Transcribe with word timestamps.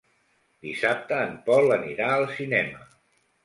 Dissabte 0.67 1.21
en 1.27 1.37
Pol 1.51 1.77
anirà 1.77 2.11
al 2.17 2.29
cinema. 2.41 2.85